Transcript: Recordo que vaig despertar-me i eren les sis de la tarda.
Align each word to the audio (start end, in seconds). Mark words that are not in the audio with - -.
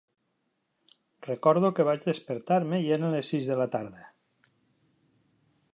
Recordo 1.31 1.71
que 1.79 1.85
vaig 1.89 2.07
despertar-me 2.07 2.81
i 2.85 2.91
eren 2.97 3.15
les 3.17 3.31
sis 3.35 3.53
de 3.53 3.61
la 3.61 3.71
tarda. 3.77 4.07